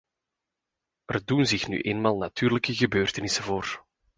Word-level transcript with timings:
Er 1.05 1.21
doen 1.25 1.45
zich 1.45 1.67
nu 1.67 1.81
eenmaal 1.81 2.17
natuurlijke 2.17 2.73
gebeurtenissen 2.73 3.43
voor. 3.43 3.85